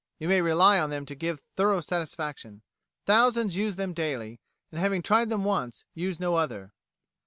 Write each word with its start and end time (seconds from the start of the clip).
You 0.17 0.27
may 0.29 0.41
rely 0.41 0.79
on 0.79 0.89
them 0.89 1.05
to 1.05 1.13
give 1.13 1.43
thorough 1.55 1.79
satisfaction. 1.79 2.63
Thousands 3.05 3.55
use 3.55 3.75
them 3.75 3.93
daily, 3.93 4.39
and 4.71 4.79
having 4.79 5.03
tried 5.03 5.29
them 5.29 5.43
once, 5.43 5.85
use 5.93 6.19
no 6.19 6.37
other. 6.37 6.73